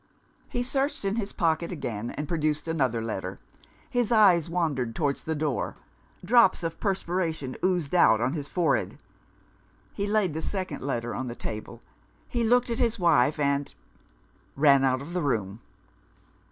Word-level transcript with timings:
He 0.49 0.63
searched 0.63 1.05
in 1.05 1.17
his 1.17 1.31
pocket 1.31 1.71
again, 1.71 2.09
and 2.09 2.27
produced 2.27 2.67
another 2.67 3.03
letter. 3.03 3.39
His 3.87 4.11
eyes 4.11 4.49
wandered 4.49 4.95
towards 4.95 5.23
the 5.23 5.35
door; 5.35 5.75
drops 6.25 6.63
of 6.63 6.79
perspiration 6.79 7.55
oozed 7.63 7.93
out 7.93 8.19
on 8.19 8.33
his 8.33 8.47
forehead. 8.47 8.97
He 9.93 10.07
laid 10.07 10.33
the 10.33 10.41
second 10.41 10.81
letter 10.81 11.13
on 11.13 11.27
the 11.27 11.35
table; 11.35 11.83
he 12.27 12.43
looked 12.43 12.71
at 12.71 12.79
his 12.79 12.97
wife, 12.97 13.37
and 13.39 13.71
ran 14.55 14.83
out 14.83 15.03
of 15.03 15.13
the 15.13 15.21
room. 15.21 15.61